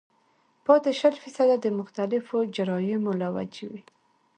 پاتې 0.65 0.91
شل 0.99 1.15
فيصده 1.23 1.55
د 1.61 1.67
مختلفو 1.79 2.37
جراثيمو 2.55 3.11
له 3.21 3.27
وجې 3.35 3.65
وي 3.71 3.81